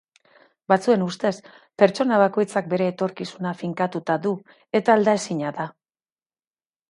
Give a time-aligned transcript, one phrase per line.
[0.71, 1.31] Batzuen ustez,
[1.81, 4.31] pertsona bakoitzak bere etorkizuna finkatuta du,
[4.79, 5.69] eta aldaezina da.